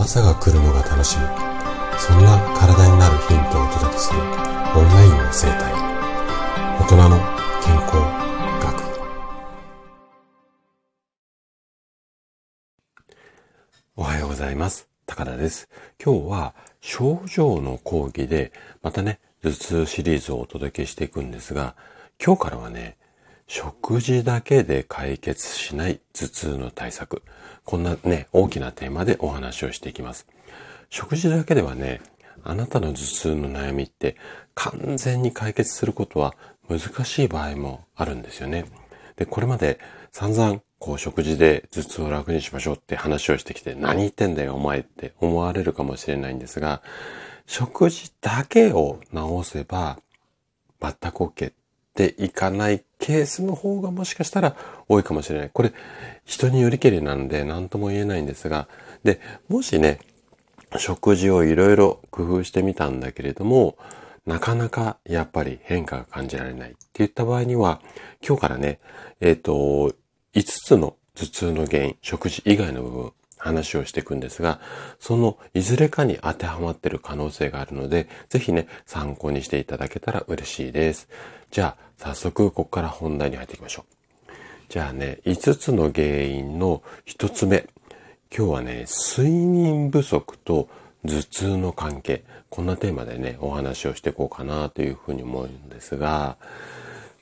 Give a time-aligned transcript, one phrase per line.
[0.00, 1.24] 朝が来るのが楽しみ。
[1.98, 4.26] そんな体になるヒントをお届けするオン
[4.88, 5.74] ラインの生態。
[6.80, 7.18] 大人の
[7.62, 7.96] 健康
[8.64, 8.80] 学。
[13.96, 14.88] おはようございます。
[15.04, 15.68] 高田です。
[16.02, 21.76] 今日は症状の講義でまたね頭痛シリーズをお届けしていくんですが
[22.24, 22.96] 今日からはね
[23.52, 27.24] 食事だけで解決しない頭痛の対策。
[27.64, 30.28] こんなね、大きなテーマでお話をしていきます。
[30.88, 32.00] 食事だけではね、
[32.44, 34.14] あなたの頭痛の悩みって
[34.54, 36.36] 完全に解決することは
[36.68, 38.66] 難しい場合もあるんですよね。
[39.16, 39.80] で、これまで
[40.12, 46.82] 散々こう食事で頭痛を楽にしましょうって話をしてきて何言ってんだよお前って思われるかもしれないんですが、
[47.46, 49.98] 食事だけを治せば
[50.80, 51.52] 全く OK っ
[52.08, 54.56] ていかないケースの方がもしかしたら
[54.88, 55.50] 多いかもしれない。
[55.52, 55.72] これ、
[56.24, 58.68] 人によりけりなんで何とも言えないんですが、
[59.04, 60.00] で、もしね、
[60.78, 63.76] 食事をいろいろ工夫してみたんだけれども、
[64.24, 67.80] なかなかやっぱり変化が感じられないって言った場合には、
[68.26, 68.78] 今日からね、
[69.20, 69.92] えっ、ー、と、
[70.34, 74.60] 5つの頭痛の原因、食事以外の部分、話をしていくんですが、
[75.00, 81.08] そのいずれかに当てはまっている可能性があるので、ぜひね、参考にしていただけたら嬉しいです。
[81.50, 84.32] じゃあ、早速ここから本題に入っていきましょう。
[84.68, 87.66] じゃあね、5つの原因の1つ目。
[88.36, 90.68] 今日はね、睡眠不足と
[91.04, 92.22] 頭痛の関係。
[92.50, 96.36] こんなテーマでね、お話をしていこうかなというふうに思うんですが、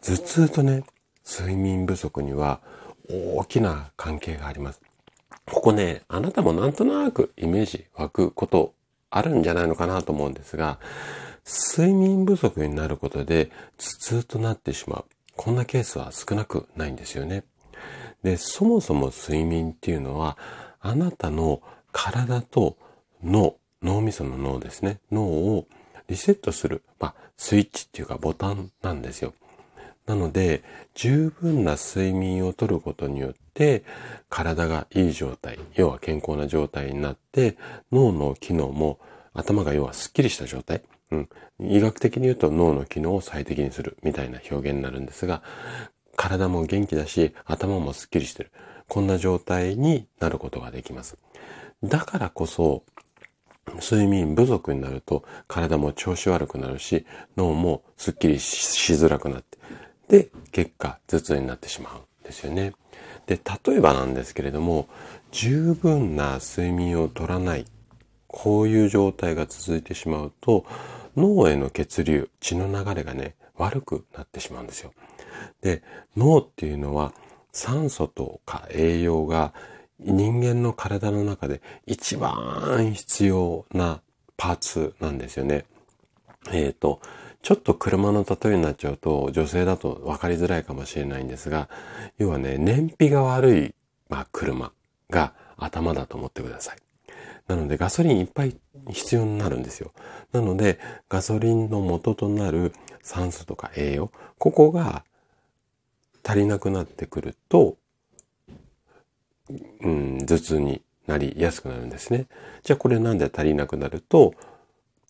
[0.00, 0.84] 頭痛とね、
[1.26, 2.60] 睡眠不足には
[3.10, 4.80] 大きな関係があります。
[5.46, 8.74] ここね、あなたもなんとなくイメージ湧くこと
[9.10, 10.78] あるんじゃないのかなと思うんですが、
[11.44, 15.04] 睡眠不足になることで頭痛となってしまう。
[15.36, 17.44] こんなケースは少なくないんですよね。
[18.22, 20.38] で、そもそも睡眠っていうのは、
[20.80, 21.60] あなたの
[21.92, 22.76] 体と
[23.22, 25.00] 脳、脳みその脳ですね。
[25.12, 25.66] 脳を
[26.08, 29.34] リセットする、まあ、スイッチっていうかボタンなんですよ。
[30.06, 30.62] なので、
[30.94, 33.84] 十分な睡眠をとることによって、
[34.28, 37.56] 体がいい状態、要は健康な状態になって、
[37.90, 38.98] 脳の機能も
[39.32, 40.82] 頭が要はスッキリした状態。
[41.10, 41.28] うん。
[41.60, 45.42] 医学的に言うと脳の機能を最適にするみたいな表現になるんですが、
[46.16, 48.50] 体も元気だし、頭もスッキリしてる。
[48.88, 51.16] こんな状態になることができます。
[51.82, 52.84] だからこそ、
[53.80, 57.06] 睡眠不足になると体も調子悪くなるし、
[57.36, 59.58] 脳もスッキリしづらくなって、
[60.08, 62.72] で、結果、頭痛になってしまうんですよね。
[63.26, 64.88] で、例えばなんですけれども、
[65.30, 67.64] 十分な睡眠をとらない、
[68.28, 70.64] こういう状態が続いてしまうと、
[71.16, 74.92] 脳への血流、血の流れがね、悪くなってしまうんですよ。
[75.60, 75.82] で、
[76.16, 77.12] 脳っていうのは
[77.52, 79.52] 酸素とか栄養が
[80.00, 84.00] 人間の体の中で一番必要な
[84.36, 85.64] パーツなんですよね。
[86.52, 87.00] えっ、ー、と、
[87.44, 91.68] ちょっと車の例えになっちゃうと女性だと分かりづらいかもしれないんですが、
[92.16, 93.74] 要はね、燃費が悪い、
[94.08, 94.72] まあ、車
[95.10, 96.78] が頭だと思ってください。
[97.46, 98.56] なのでガソリンいっぱい
[98.88, 99.92] 必要になるんですよ。
[100.32, 100.78] なので
[101.10, 102.72] ガソリンの元となる
[103.02, 105.04] 酸素とか栄養、ここが
[106.26, 107.76] 足りなくなってくると、
[109.82, 112.26] うん、頭痛になりやすくなるんですね。
[112.62, 114.32] じゃあこれなんで足りなくなると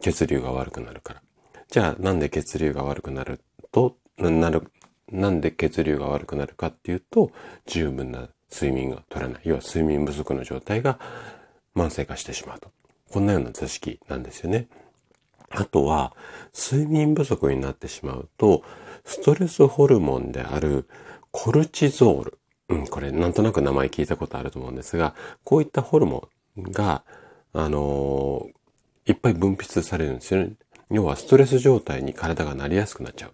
[0.00, 1.22] 血流が悪くなるから。
[1.70, 4.72] じゃあなんで血流が悪くなると、なる、
[5.10, 7.30] なんで血流が悪くなるかっていうと、
[7.66, 9.42] 十分な睡眠が取れない。
[9.44, 10.98] 要は睡眠不足の状態が
[11.76, 12.72] 慢性化してしまうと。
[13.10, 14.66] こんなような図式なんですよね。
[15.48, 16.14] あとは、
[16.52, 18.64] 睡眠不足になってしまうと、
[19.04, 20.88] ストレスホルモンである
[21.30, 22.38] コルチゾール。
[22.68, 25.14] うん、これなんとなく名前聞いたことあると思うんですが、
[25.44, 26.28] こういったホルモ
[26.58, 27.04] ンが、
[27.52, 30.52] あのー、いっぱい分泌されるんですよね。
[30.90, 33.32] 要はストレス状態に体がなりやすくなっちゃう。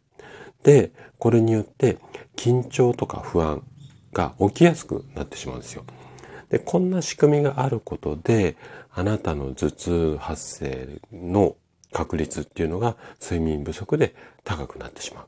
[0.63, 1.99] で、これによって
[2.37, 3.63] 緊張とか不安
[4.13, 5.85] が起きやすくなってしまうんですよ。
[6.51, 8.57] で、こんな仕組みがあることで、
[8.93, 11.57] あなたの頭痛発生の
[11.93, 14.15] 確率っていうのが睡眠不足で
[14.45, 15.27] 高くなってしまう。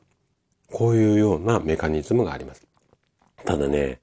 [0.71, 2.67] こういうようなメカニズムがあります。
[3.45, 4.01] ただね、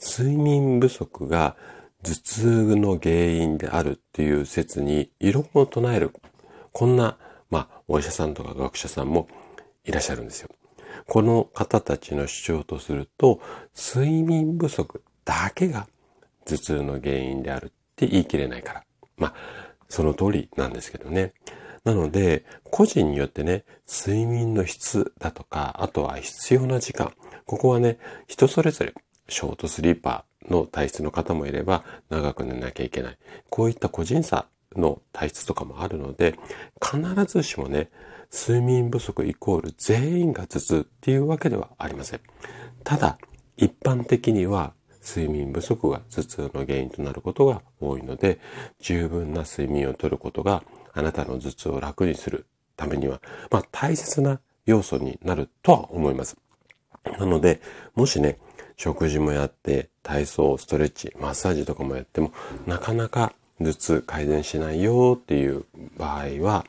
[0.00, 1.56] 睡眠不足が
[2.02, 6.10] 頭痛の原因であるっていう説に異論を唱える、
[6.72, 7.18] こんな
[7.50, 9.28] まあ、お医者さんとか学者さんも
[9.84, 10.48] いらっしゃるんですよ。
[11.06, 13.40] この方たちの主張とすると、
[13.76, 15.86] 睡眠不足だけが
[16.44, 18.84] 頭痛の原因であるって言い切れないから。
[19.16, 19.34] まあ、
[19.88, 21.32] その通りなんですけどね。
[21.84, 27.12] なので、個人によってね、睡眠の質だとか、あとは必要な時間。
[27.44, 28.94] ここはね、人それぞれ、
[29.28, 33.18] ショートスリーパーの体質の方もいれば、長く寝なきゃいけない。
[33.50, 36.38] こういった個人差の体質とかもあるので、
[36.80, 37.90] 必ずしもね、
[38.32, 42.20] 睡眠不足イコール全員が頭痛っていうわけではありません。
[42.82, 43.18] ただ、
[43.56, 44.74] 一般的には
[45.04, 48.40] 睡眠不足が頭痛の原因となることが多いので、
[48.80, 56.36] 十分な睡眠をとることがあなたの頭痛を楽にするためには、まあ大切な要素になるとは思います。
[57.18, 57.60] なので、
[57.94, 58.38] もしね、
[58.76, 62.32] 食事もやって、体操、ストレッチ、マッサージとかもやっても、
[62.66, 65.64] なかなか頭痛改善しないよっていう
[65.96, 66.64] 場合は、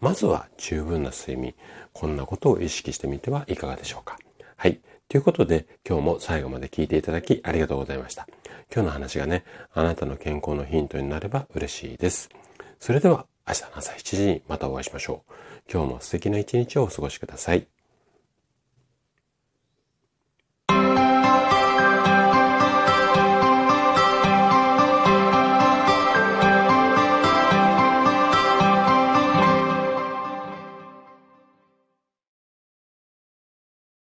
[0.00, 1.54] まずは十分な睡眠、
[1.92, 4.18] こんなことを意識してみてはいかがでしょうか。
[4.56, 4.80] はい。
[5.08, 8.26] ということで、今日も最後まで聞いていただきありがとうございました。
[8.74, 12.30] 今日の話がね、あなたの健康のヒントになれば嬉しいです。
[12.80, 15.32] それでは、明日の朝7時にまたお会いしましょう。
[15.70, 17.73] 今日も素敵な一日をお過ごしください。